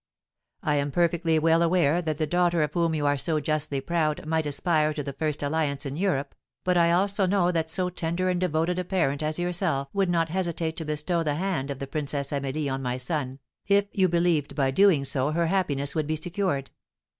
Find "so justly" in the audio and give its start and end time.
3.19-3.79